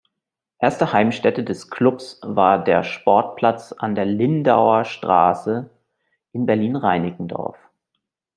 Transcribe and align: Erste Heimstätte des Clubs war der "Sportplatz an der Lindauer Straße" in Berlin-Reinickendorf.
Erste 0.57 0.93
Heimstätte 0.93 1.43
des 1.43 1.69
Clubs 1.69 2.19
war 2.23 2.63
der 2.63 2.81
"Sportplatz 2.81 3.71
an 3.71 3.93
der 3.93 4.05
Lindauer 4.05 4.83
Straße" 4.83 5.69
in 6.31 6.47
Berlin-Reinickendorf. 6.47 7.55